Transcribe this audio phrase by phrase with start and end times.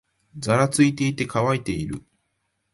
[0.39, 2.03] ざらついていて、乾いている